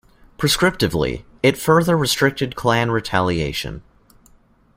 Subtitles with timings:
[0.39, 3.83] Proscriptively, it further restricted clan retaliation.